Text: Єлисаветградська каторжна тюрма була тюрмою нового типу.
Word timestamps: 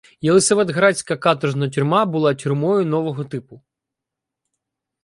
Єлисаветградська 0.21 1.17
каторжна 1.17 1.69
тюрма 1.69 2.05
була 2.05 2.33
тюрмою 2.35 2.85
нового 2.85 3.23
типу. 3.23 3.61